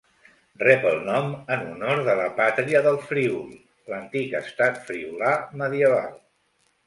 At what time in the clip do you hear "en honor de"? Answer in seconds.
1.55-2.15